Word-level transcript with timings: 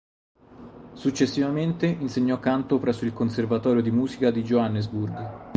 Successivamente 0.93 1.85
insegnò 1.85 2.39
canto 2.39 2.79
presso 2.79 3.05
il 3.05 3.13
Conservatorio 3.13 3.83
di 3.83 3.91
Musica 3.91 4.31
di 4.31 4.41
Johannesburg. 4.41 5.49